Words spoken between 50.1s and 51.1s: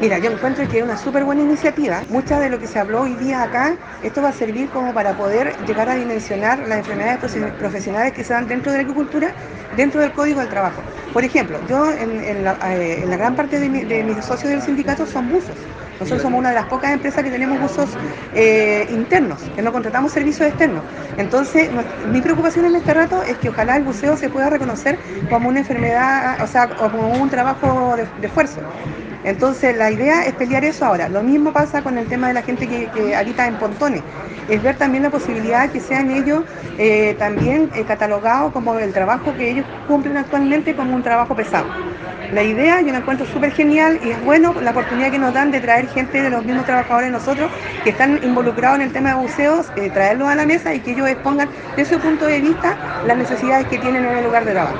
a la mesa y que ellos